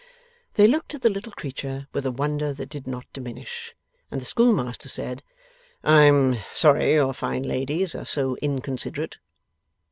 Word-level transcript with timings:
They 0.55 0.65
looked 0.65 0.95
at 0.95 1.03
the 1.03 1.11
little 1.11 1.31
creature 1.31 1.87
with 1.93 2.07
a 2.07 2.11
wonder 2.11 2.53
that 2.53 2.69
did 2.69 2.87
not 2.87 3.05
diminish, 3.13 3.75
and 4.09 4.19
the 4.19 4.25
schoolmaster 4.25 4.89
said: 4.89 5.21
'I 5.83 6.01
am 6.05 6.35
sorry 6.55 6.93
your 6.93 7.13
fine 7.13 7.43
ladies 7.43 7.93
are 7.93 8.03
so 8.05 8.35
inconsiderate. 8.37 9.17